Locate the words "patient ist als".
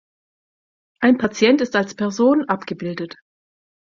1.19-1.93